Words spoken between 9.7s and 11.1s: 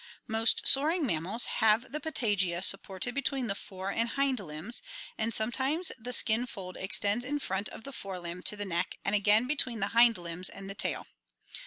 the hind limbs and the tail.